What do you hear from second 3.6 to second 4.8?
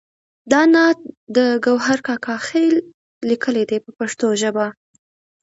دی په پښتو ژبه.